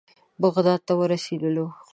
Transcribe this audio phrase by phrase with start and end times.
[0.41, 1.67] بغداد ته ورسېدلو.